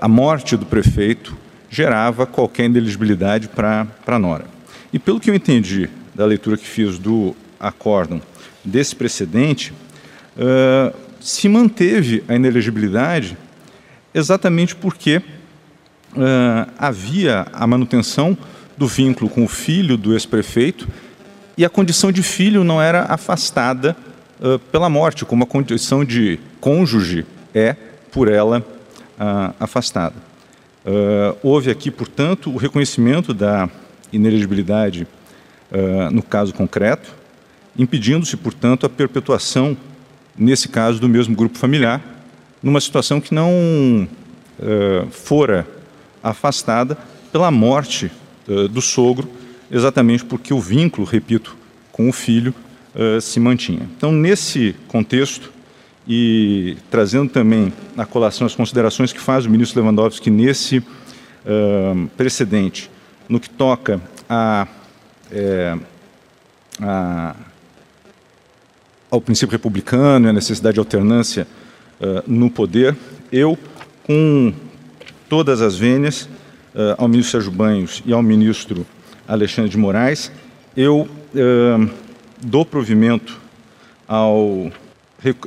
a 0.00 0.08
morte 0.08 0.56
do 0.56 0.66
prefeito, 0.66 1.36
gerava 1.70 2.26
qualquer 2.26 2.64
ineligibilidade 2.64 3.48
para 3.48 3.86
a 4.06 4.18
nora. 4.18 4.46
E 4.92 4.98
pelo 4.98 5.20
que 5.20 5.30
eu 5.30 5.34
entendi 5.34 5.88
da 6.14 6.26
leitura 6.26 6.56
que 6.56 6.66
fiz 6.66 6.98
do 6.98 7.36
acórdão 7.60 8.20
desse 8.64 8.96
precedente, 8.96 9.72
uh, 10.36 10.94
se 11.20 11.48
manteve 11.48 12.24
a 12.28 12.34
inelegibilidade 12.34 13.36
exatamente 14.12 14.74
porque 14.74 15.18
uh, 15.18 16.70
havia 16.78 17.46
a 17.52 17.66
manutenção 17.66 18.36
do 18.80 18.86
vínculo 18.86 19.28
com 19.28 19.44
o 19.44 19.48
filho 19.48 19.98
do 19.98 20.14
ex-prefeito 20.14 20.88
e 21.54 21.66
a 21.66 21.68
condição 21.68 22.10
de 22.10 22.22
filho 22.22 22.64
não 22.64 22.80
era 22.80 23.02
afastada 23.02 23.94
uh, 24.40 24.58
pela 24.58 24.88
morte, 24.88 25.26
como 25.26 25.44
a 25.44 25.46
condição 25.46 26.02
de 26.02 26.40
cônjuge 26.62 27.26
é 27.54 27.76
por 28.10 28.26
ela 28.26 28.64
afastada. 29.60 30.14
houve 31.42 31.70
aqui, 31.70 31.90
portanto, 31.90 32.50
o 32.50 32.56
reconhecimento 32.56 33.34
da 33.34 33.68
inelegibilidade 34.10 35.06
no 36.10 36.22
caso 36.22 36.54
concreto, 36.54 37.14
impedindo-se, 37.76 38.34
portanto, 38.36 38.86
a 38.86 38.88
perpetuação, 38.88 39.76
nesse 40.36 40.68
caso, 40.68 40.98
do 40.98 41.08
mesmo 41.08 41.36
grupo 41.36 41.58
familiar, 41.58 42.00
numa 42.62 42.80
situação 42.80 43.20
que 43.20 43.34
não 43.34 44.08
uh, 44.58 45.10
fora 45.10 45.66
afastada 46.22 46.96
pela 47.32 47.50
morte 47.50 48.10
uh, 48.50 48.68
do 48.68 48.82
sogro, 48.82 49.28
exatamente 49.70 50.24
porque 50.24 50.52
o 50.52 50.60
vínculo, 50.60 51.06
repito, 51.06 51.56
com 51.92 52.08
o 52.08 52.12
filho 52.12 52.54
uh, 52.94 53.20
se 53.20 53.38
mantinha. 53.38 53.88
Então, 53.96 54.12
nesse 54.12 54.74
contexto, 54.88 55.52
e 56.08 56.76
trazendo 56.90 57.30
também 57.30 57.72
a 57.96 58.04
colação 58.04 58.46
as 58.46 58.54
considerações 58.54 59.12
que 59.12 59.20
faz 59.20 59.46
o 59.46 59.50
ministro 59.50 59.80
Lewandowski 59.80 60.30
nesse 60.30 60.82
precedente, 62.16 62.90
no 63.28 63.40
que 63.40 63.48
toca 63.48 64.00
a, 64.28 64.66
é, 65.30 65.78
a 66.80 67.34
ao 69.10 69.20
princípio 69.20 69.52
republicano 69.52 70.26
e 70.26 70.30
à 70.30 70.32
necessidade 70.32 70.74
de 70.74 70.80
alternância 70.80 71.46
uh, 72.00 72.22
no 72.26 72.48
poder, 72.48 72.96
eu, 73.32 73.58
com 74.04 74.52
todas 75.28 75.60
as 75.60 75.76
vênias, 75.76 76.22
uh, 76.22 76.28
ao 76.96 77.08
ministro 77.08 77.32
Sérgio 77.32 77.50
Banhos 77.50 78.02
e 78.06 78.12
ao 78.12 78.22
ministro 78.22 78.86
Alexandre 79.26 79.70
de 79.70 79.76
Moraes, 79.76 80.30
eu 80.76 81.08
uh, 81.34 81.90
dou 82.40 82.64
provimento 82.64 83.40
ao, 84.06 84.70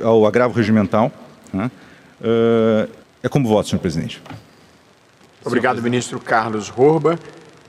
ao 0.02 0.26
agravo 0.26 0.54
regimental. 0.54 1.10
Né? 1.52 1.70
é 3.22 3.28
como 3.28 3.48
voto, 3.48 3.68
senhor 3.68 3.80
presidente. 3.80 4.22
Obrigado, 5.44 5.82
ministro 5.82 6.18
Carlos 6.18 6.72
Horba, 6.74 7.18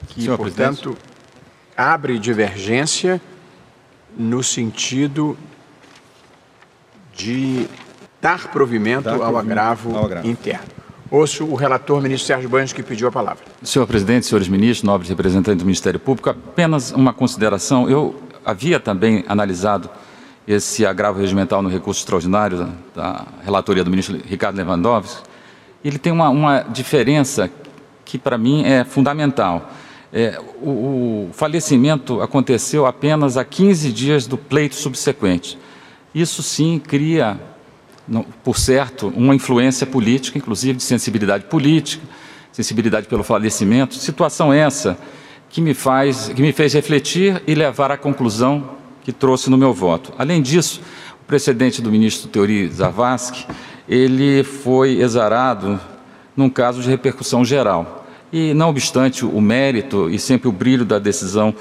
que, 0.08 0.24
senhor 0.24 0.38
portanto, 0.38 0.94
presidente. 0.94 1.00
abre 1.76 2.18
divergência 2.18 3.22
no 4.18 4.42
sentido 4.42 5.38
de 7.14 7.68
dar 8.22 8.48
provimento, 8.48 9.04
dar 9.04 9.16
ao, 9.16 9.38
agravo 9.38 9.96
ao 9.96 10.06
agravo 10.06 10.28
interno. 10.28 10.85
Ouço 11.12 11.46
o 11.46 11.54
relator, 11.54 12.02
ministro 12.02 12.26
Sérgio 12.26 12.50
Banhos, 12.50 12.74
que 12.74 12.82
pediu 12.82 13.08
a 13.08 13.12
palavra. 13.12 13.44
Senhor 13.62 13.86
presidente, 13.86 14.26
senhores 14.26 14.48
ministros, 14.48 14.82
nobres 14.84 15.08
representantes 15.10 15.60
do 15.60 15.66
Ministério 15.66 16.00
Público, 16.00 16.32
apenas 16.32 16.92
uma 16.92 17.14
consideração. 17.14 17.88
Eu 17.88 18.16
havia 18.44 18.80
também 18.80 19.24
analisado 19.28 19.88
esse 20.48 20.86
agravo 20.86 21.20
regimental 21.20 21.62
no 21.62 21.70
recurso 21.70 22.02
extraordinário 22.02 22.70
da, 22.96 23.26
relatoria 23.44 23.84
do 23.84 23.90
ministro 23.92 24.20
Ricardo 24.26 24.58
Lewandowski. 24.58 25.22
Ele 25.84 26.00
tem 26.00 26.12
uma, 26.12 26.30
uma 26.30 26.62
diferença 26.62 27.52
que, 28.04 28.18
para 28.18 28.38
mim, 28.38 28.64
é 28.66 28.84
fundamental. 28.84 29.72
É, 30.12 30.40
o, 30.60 31.28
o 31.28 31.30
falecimento 31.34 32.20
aconteceu 32.22 32.86
apenas 32.86 33.38
a 33.38 33.46
15 33.46 33.92
dias 33.92 34.26
do 34.26 34.38
pleito 34.38 34.76
subsequente. 34.76 35.58
Isso 36.14 36.42
sim 36.42 36.80
cria, 36.80 37.40
por 38.44 38.58
certo, 38.58 39.08
uma 39.16 39.34
influência 39.34 39.86
política, 39.86 40.38
inclusive 40.38 40.78
de 40.78 40.84
sensibilidade 40.84 41.46
política, 41.46 42.04
sensibilidade 42.52 43.08
pelo 43.08 43.24
falecimento. 43.24 43.96
Situação 43.96 44.54
essa 44.54 44.98
que 45.50 45.62
me 45.62 45.74
faz, 45.74 46.30
que 46.30 46.42
me 46.42 46.52
fez 46.52 46.74
refletir 46.74 47.42
e 47.48 47.56
levar 47.56 47.92
à 47.92 47.98
conclusão 47.98 48.76
que 49.04 49.12
trouxe 49.12 49.50
no 49.50 49.58
meu 49.58 49.74
voto. 49.74 50.14
Além 50.18 50.42
disso, 50.42 50.82
o 51.22 51.26
precedente 51.26 51.82
do 51.82 51.92
ministro 51.92 52.28
Teori 52.28 52.68
Zavascki, 52.70 53.46
ele 53.88 54.44
foi 54.44 55.00
exarado 55.00 55.80
num 56.36 56.50
caso 56.50 56.82
de 56.82 56.90
repercussão 56.90 57.46
geral. 57.46 58.06
E, 58.32 58.54
não 58.54 58.70
obstante 58.70 59.24
o 59.26 59.40
mérito 59.40 60.10
e 60.10 60.20
sempre 60.20 60.50
o 60.50 60.52
brilho 60.52 60.84
da 60.84 61.00
decisão 61.00 61.54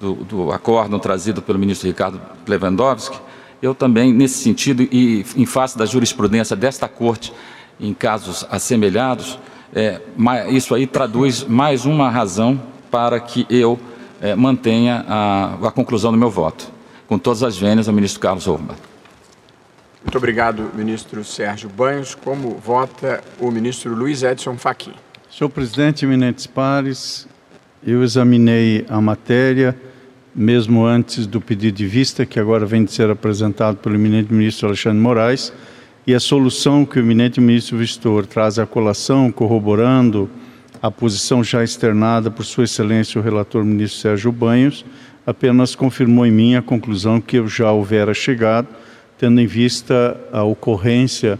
do, 0.00 0.14
do 0.14 0.52
acórdão 0.52 0.98
trazido 0.98 1.42
pelo 1.42 1.58
ministro 1.58 1.88
Ricardo 1.88 2.20
Lewandowski, 2.46 3.18
eu 3.62 3.74
também, 3.74 4.12
nesse 4.12 4.42
sentido, 4.42 4.82
e 4.82 5.24
em 5.36 5.46
face 5.46 5.78
da 5.78 5.86
jurisprudência 5.86 6.56
desta 6.56 6.88
Corte, 6.88 7.32
em 7.78 7.94
casos 7.94 8.44
assemelhados, 8.50 9.38
é, 9.72 10.00
isso 10.50 10.74
aí 10.74 10.86
traduz 10.86 11.44
mais 11.44 11.86
uma 11.86 12.10
razão 12.10 12.60
para 12.90 13.18
que 13.20 13.46
eu 13.48 13.78
é, 14.20 14.34
mantenha 14.34 15.04
a, 15.08 15.54
a, 15.68 15.70
conclusão 15.70 16.10
do 16.10 16.18
meu 16.18 16.28
voto. 16.28 16.70
Com 17.06 17.18
todas 17.18 17.42
as 17.42 17.56
vênias, 17.56 17.88
ao 17.88 17.94
ministro 17.94 18.20
Carlos 18.20 18.48
Orba. 18.48 18.74
Muito 20.02 20.18
obrigado, 20.18 20.70
ministro 20.74 21.24
Sérgio 21.24 21.68
Banhos. 21.68 22.14
Como 22.14 22.58
vota 22.58 23.22
o 23.38 23.50
ministro 23.50 23.94
Luiz 23.94 24.22
Edson 24.22 24.56
Fachin? 24.56 24.94
Senhor 25.30 25.48
presidente, 25.48 26.04
eminentes 26.04 26.46
pares, 26.46 27.28
eu 27.86 28.02
examinei 28.02 28.84
a 28.88 29.00
matéria 29.00 29.78
mesmo 30.34 30.84
antes 30.84 31.26
do 31.26 31.40
pedido 31.40 31.76
de 31.76 31.86
vista, 31.86 32.24
que 32.24 32.40
agora 32.40 32.64
vem 32.64 32.84
de 32.84 32.92
ser 32.92 33.10
apresentado 33.10 33.76
pelo 33.76 33.94
eminente 33.94 34.32
ministro 34.32 34.68
Alexandre 34.68 34.98
Moraes, 34.98 35.52
e 36.06 36.14
a 36.14 36.20
solução 36.20 36.84
que 36.84 36.98
o 36.98 37.02
eminente 37.02 37.40
ministro 37.40 37.76
Vistor 37.76 38.26
traz 38.26 38.58
à 38.58 38.66
colação, 38.66 39.30
corroborando 39.30 40.28
a 40.82 40.90
posição 40.90 41.44
já 41.44 41.62
externada 41.62 42.30
por 42.30 42.44
Sua 42.44 42.64
Excelência 42.64 43.20
o 43.20 43.24
relator 43.24 43.64
ministro 43.64 44.00
Sérgio 44.00 44.32
Banhos, 44.32 44.84
apenas 45.24 45.76
confirmou 45.76 46.26
em 46.26 46.32
mim 46.32 46.56
a 46.56 46.62
conclusão 46.62 47.20
que 47.20 47.38
eu 47.38 47.46
já 47.46 47.70
houvera 47.70 48.12
chegado, 48.12 48.66
tendo 49.16 49.40
em 49.40 49.46
vista 49.46 50.18
a 50.32 50.42
ocorrência 50.42 51.38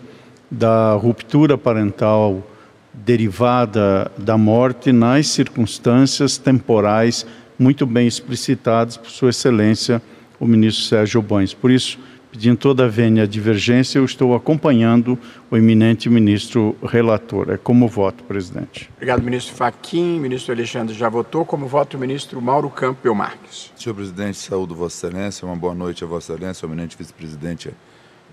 da 0.48 0.92
ruptura 0.92 1.58
parental 1.58 2.46
derivada 2.92 4.12
da 4.18 4.36
morte 4.36 4.92
nas 4.92 5.26
circunstâncias 5.28 6.36
temporais 6.36 7.26
muito 7.62 7.86
bem 7.86 8.06
explicitados 8.06 8.96
por 8.96 9.08
Sua 9.08 9.30
Excelência, 9.30 10.02
o 10.40 10.46
ministro 10.46 10.84
Sérgio 10.84 11.22
Bões. 11.22 11.54
Por 11.54 11.70
isso, 11.70 11.98
pedindo 12.32 12.56
toda 12.56 12.86
a 12.86 12.88
vênia 12.88 13.26
divergência, 13.26 13.98
eu 13.98 14.04
estou 14.04 14.34
acompanhando 14.34 15.16
o 15.48 15.56
eminente 15.56 16.10
ministro 16.10 16.76
relator. 16.82 17.50
É 17.50 17.56
como 17.56 17.86
voto, 17.86 18.24
presidente. 18.24 18.90
Obrigado, 18.96 19.22
ministro 19.22 19.54
Faquim. 19.54 20.18
Ministro 20.18 20.52
Alexandre 20.52 20.94
já 20.94 21.08
votou. 21.08 21.44
Como 21.44 21.68
voto 21.68 21.96
o 21.96 22.00
ministro 22.00 22.42
Mauro 22.42 22.68
Campbell 22.68 23.14
Marques. 23.14 23.70
Senhor 23.76 23.94
presidente, 23.94 24.38
saúdo 24.38 24.74
Vossa 24.74 25.06
Excelência. 25.06 25.46
Uma 25.46 25.56
boa 25.56 25.74
noite 25.74 26.02
a 26.02 26.06
Vossa 26.06 26.32
Excelência, 26.32 26.66
ao 26.66 26.72
eminente 26.72 26.96
vice-presidente 26.98 27.70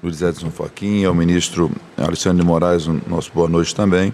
Luiz 0.01 0.21
Edson 0.21 0.49
Faquim, 0.49 1.03
ao 1.03 1.13
ministro 1.13 1.69
Alexandre 1.97 2.41
de 2.41 2.47
Moraes, 2.47 2.87
nosso 2.87 3.31
boa 3.33 3.49
noite 3.49 3.75
também. 3.75 4.13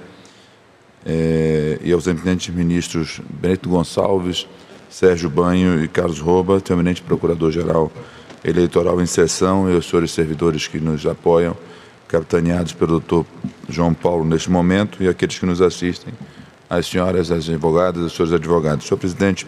É, 1.06 1.80
e 1.84 1.92
aos 1.94 2.08
eminentes 2.08 2.54
ministros 2.54 3.22
Benito 3.30 3.70
Gonçalves, 3.70 4.48
Sérgio 4.96 5.30
Banho 5.30 5.84
e 5.84 5.90
Carlos 5.90 6.22
Roba, 6.22 6.54
o 6.54 6.74
eminente 6.74 7.02
procurador-geral 7.02 7.92
eleitoral 8.46 9.02
em 9.02 9.06
sessão 9.06 9.70
e 9.70 9.76
os 9.76 9.90
senhores 9.90 10.12
servidores 10.12 10.70
que 10.70 10.80
nos 10.80 11.06
apoiam, 11.06 11.54
capitaneados 12.08 12.72
pelo 12.72 12.92
doutor 12.92 13.26
João 13.68 13.94
Paulo 13.94 14.24
neste 14.24 14.50
momento, 14.50 15.04
e 15.04 15.10
aqueles 15.10 15.38
que 15.38 15.46
nos 15.46 15.62
assistem, 15.62 16.14
as 16.70 16.88
senhoras, 16.88 17.30
as 17.30 17.50
advogadas, 17.50 18.04
os 18.04 18.14
senhores 18.14 18.34
advogados. 18.36 18.88
Senhor 18.88 18.98
presidente, 18.98 19.46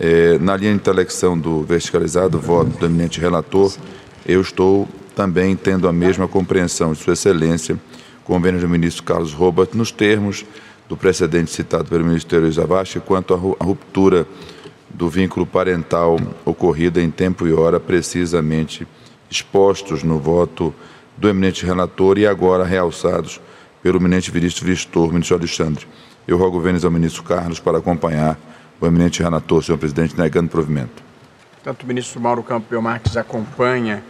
eh, 0.00 0.38
na 0.40 0.56
linha 0.56 0.70
de 0.70 0.78
intelecção 0.78 1.38
do 1.38 1.62
verticalizado, 1.62 2.40
voto 2.40 2.70
do 2.78 2.86
eminente 2.86 3.20
relator, 3.20 3.70
eu 4.24 4.40
estou 4.40 4.88
também 5.14 5.54
tendo 5.56 5.88
a 5.88 5.92
mesma 5.92 6.26
compreensão 6.26 6.94
de 6.94 7.00
Sua 7.00 7.12
Excelência, 7.12 7.78
convênio 8.24 8.58
do 8.58 8.68
ministro 8.68 9.02
Carlos 9.02 9.34
Roba, 9.34 9.68
nos 9.74 9.92
termos 9.92 10.46
do 10.88 10.96
precedente 10.96 11.50
citado 11.50 11.84
pelo 11.84 12.02
ministro 12.02 12.50
Zavascki 12.50 12.98
quanto 13.00 13.34
à 13.34 13.36
ruptura 13.36 14.26
do 14.92 15.08
vínculo 15.08 15.46
parental 15.46 16.18
ocorrida 16.44 17.00
em 17.00 17.10
tempo 17.10 17.46
e 17.46 17.52
hora 17.52 17.78
precisamente 17.78 18.86
expostos 19.30 20.02
no 20.02 20.18
voto 20.18 20.74
do 21.16 21.28
eminente 21.28 21.64
relator 21.64 22.18
e 22.18 22.26
agora 22.26 22.64
realçados 22.64 23.40
pelo 23.82 23.98
eminente 23.98 24.32
ministro 24.32 24.66
Vistor, 24.66 25.12
ministro 25.12 25.36
Alexandre. 25.36 25.86
Eu 26.26 26.36
rogo 26.36 26.58
o 26.58 26.60
vênus 26.60 26.84
ao 26.84 26.90
ministro 26.90 27.22
Carlos 27.22 27.60
para 27.60 27.78
acompanhar 27.78 28.38
o 28.80 28.86
eminente 28.86 29.22
relator, 29.22 29.62
senhor 29.62 29.78
presidente, 29.78 30.18
negando 30.18 30.48
provimento. 30.48 31.02
Tanto 31.62 31.84
o 31.84 31.86
ministro 31.86 32.20
Mauro 32.20 32.42
Campo 32.42 32.66
Belmarques 32.70 33.16
acompanha 33.16 34.02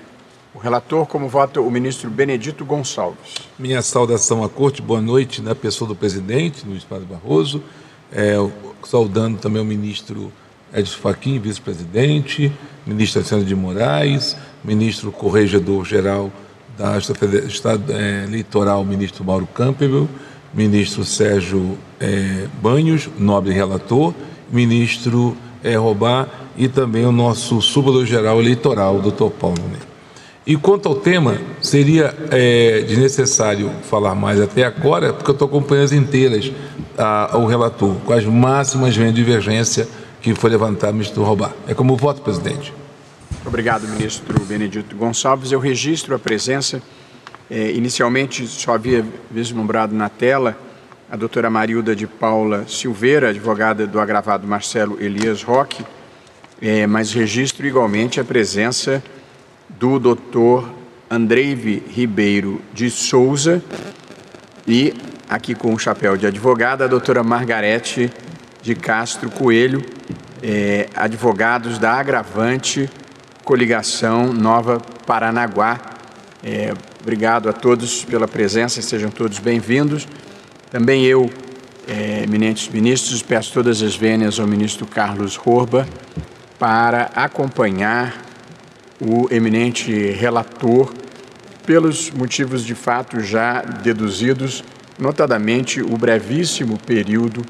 o 0.54 0.58
relator, 0.58 1.06
como 1.06 1.28
vota 1.28 1.60
o 1.60 1.70
ministro 1.70 2.10
Benedito 2.10 2.64
Gonçalves. 2.64 3.34
Minha 3.58 3.82
saudação 3.82 4.42
à 4.42 4.48
corte, 4.48 4.82
boa 4.82 5.00
noite 5.00 5.40
na 5.42 5.54
pessoa 5.54 5.88
do 5.88 5.94
presidente, 5.94 6.66
Luiz 6.66 6.84
Padre 6.84 7.06
Barroso, 7.06 7.62
é, 8.12 8.34
saudando 8.84 9.38
também 9.38 9.62
o 9.62 9.64
ministro 9.64 10.32
Edson 10.72 10.98
Fachin, 10.98 11.38
vice-presidente, 11.38 12.52
ministro 12.86 13.20
Alexandre 13.20 13.44
de 13.44 13.54
Moraes, 13.54 14.36
ministro 14.64 15.10
corregedor-geral 15.10 16.30
da 16.78 16.96
Estado 16.98 17.92
Eleitoral, 18.26 18.84
ministro 18.84 19.24
Mauro 19.24 19.46
Campbell, 19.46 20.08
ministro 20.54 21.04
Sérgio 21.04 21.76
é, 21.98 22.46
Banhos, 22.62 23.08
nobre 23.18 23.52
relator, 23.52 24.14
ministro 24.50 25.36
é, 25.62 25.76
Robá 25.76 26.26
e 26.56 26.68
também 26.68 27.04
o 27.04 27.12
nosso 27.12 27.60
subador-geral 27.60 28.40
eleitoral, 28.40 29.00
doutor 29.00 29.30
Paulo 29.30 29.62
Neto. 29.70 29.90
E 30.46 30.56
quanto 30.56 30.88
ao 30.88 30.94
tema, 30.94 31.38
seria 31.60 32.14
é, 32.30 32.80
desnecessário 32.80 33.70
falar 33.82 34.14
mais 34.14 34.40
até 34.40 34.64
agora, 34.64 35.12
porque 35.12 35.30
eu 35.30 35.34
estou 35.34 35.46
acompanhando 35.46 35.84
as 35.84 35.92
inteiras 35.92 36.50
a, 36.98 37.36
o 37.36 37.46
relator, 37.46 37.94
com 38.04 38.12
as 38.12 38.24
máximas 38.24 38.94
de 38.94 39.12
divergência 39.12 39.86
que 40.20 40.34
foi 40.34 40.50
levantada, 40.50 40.92
ministro 40.92 41.22
Robá. 41.22 41.52
É 41.66 41.74
como 41.74 41.96
voto, 41.96 42.20
presidente. 42.22 42.72
Obrigado, 43.44 43.88
ministro 43.88 44.38
Benedito 44.44 44.94
Gonçalves. 44.94 45.50
Eu 45.50 45.58
registro 45.58 46.14
a 46.14 46.18
presença. 46.18 46.82
É, 47.50 47.70
inicialmente, 47.72 48.46
só 48.46 48.74
havia 48.74 49.04
vislumbrado 49.30 49.94
na 49.94 50.08
tela 50.08 50.56
a 51.10 51.16
doutora 51.16 51.50
Marilda 51.50 51.96
de 51.96 52.06
Paula 52.06 52.66
Silveira, 52.68 53.30
advogada 53.30 53.86
do 53.86 53.98
agravado 53.98 54.46
Marcelo 54.46 54.96
Elias 55.00 55.42
Roque, 55.42 55.84
é, 56.62 56.86
mas 56.86 57.12
registro 57.12 57.66
igualmente 57.66 58.20
a 58.20 58.24
presença 58.24 59.02
do 59.68 59.98
doutor 59.98 60.70
Andreive 61.10 61.82
Ribeiro 61.88 62.60
de 62.72 62.88
Souza 62.90 63.60
e, 64.68 64.94
aqui 65.28 65.52
com 65.52 65.74
o 65.74 65.78
chapéu 65.78 66.16
de 66.16 66.28
advogada, 66.28 66.84
a 66.84 66.88
doutora 66.88 67.24
Margarete 67.24 68.12
de 68.62 68.74
Castro 68.74 69.30
Coelho, 69.30 69.82
é, 70.42 70.88
advogados 70.94 71.78
da 71.78 71.92
Agravante 71.92 72.90
Coligação 73.44 74.32
Nova 74.32 74.80
Paranaguá. 75.06 75.80
É, 76.44 76.72
obrigado 77.00 77.48
a 77.48 77.52
todos 77.52 78.04
pela 78.04 78.28
presença, 78.28 78.82
sejam 78.82 79.10
todos 79.10 79.38
bem-vindos. 79.38 80.06
Também 80.70 81.04
eu, 81.04 81.30
é, 81.88 82.22
eminentes 82.22 82.68
ministros, 82.68 83.22
peço 83.22 83.52
todas 83.52 83.82
as 83.82 83.96
vênias 83.96 84.38
ao 84.38 84.46
ministro 84.46 84.86
Carlos 84.86 85.40
Horba 85.42 85.88
para 86.58 87.10
acompanhar 87.14 88.22
o 89.00 89.26
eminente 89.30 89.92
relator 90.12 90.92
pelos 91.64 92.10
motivos 92.10 92.64
de 92.64 92.74
fato 92.74 93.20
já 93.20 93.62
deduzidos, 93.62 94.62
notadamente 94.98 95.80
o 95.80 95.96
brevíssimo 95.96 96.78
período 96.78 97.42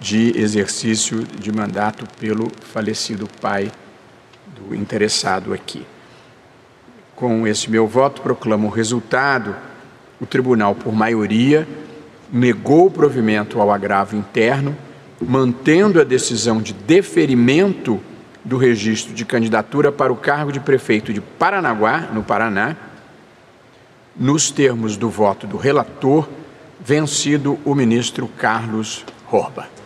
de 0.00 0.38
exercício 0.38 1.24
de 1.24 1.50
mandato 1.50 2.06
pelo 2.18 2.50
falecido 2.72 3.28
pai 3.40 3.70
do 4.46 4.74
interessado 4.74 5.52
aqui. 5.52 5.84
Com 7.14 7.46
esse 7.46 7.70
meu 7.70 7.86
voto, 7.86 8.22
proclamo 8.22 8.68
o 8.68 8.70
resultado. 8.70 9.56
O 10.20 10.26
tribunal, 10.26 10.74
por 10.74 10.92
maioria, 10.92 11.66
negou 12.32 12.86
o 12.86 12.90
provimento 12.90 13.60
ao 13.60 13.72
agravo 13.72 14.16
interno, 14.16 14.76
mantendo 15.20 16.00
a 16.00 16.04
decisão 16.04 16.62
de 16.62 16.72
deferimento 16.72 18.00
do 18.44 18.56
registro 18.56 19.12
de 19.12 19.24
candidatura 19.24 19.90
para 19.90 20.12
o 20.12 20.16
cargo 20.16 20.52
de 20.52 20.60
prefeito 20.60 21.12
de 21.12 21.20
Paranaguá, 21.20 22.08
no 22.12 22.22
Paraná, 22.22 22.76
nos 24.16 24.50
termos 24.50 24.96
do 24.96 25.10
voto 25.10 25.46
do 25.46 25.56
relator, 25.56 26.28
vencido 26.80 27.58
o 27.64 27.74
ministro 27.74 28.28
Carlos 28.28 29.04
Horba. 29.30 29.77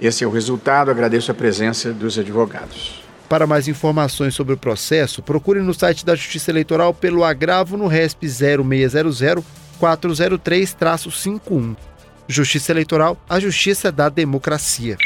Esse 0.00 0.24
é 0.24 0.26
o 0.26 0.30
resultado. 0.30 0.90
Agradeço 0.90 1.30
a 1.30 1.34
presença 1.34 1.92
dos 1.92 2.18
advogados. 2.18 3.02
Para 3.28 3.46
mais 3.46 3.68
informações 3.68 4.34
sobre 4.34 4.54
o 4.54 4.56
processo, 4.56 5.22
procure 5.22 5.60
no 5.60 5.74
site 5.74 6.04
da 6.04 6.16
Justiça 6.16 6.50
Eleitoral 6.50 6.92
pelo 6.92 7.22
agravo 7.22 7.76
no 7.76 7.86
RESP 7.86 8.26
0600 8.26 9.44
403-51. 9.80 11.76
Justiça 12.28 12.72
Eleitoral, 12.72 13.16
a 13.28 13.40
justiça 13.40 13.90
da 13.90 14.08
democracia. 14.08 14.96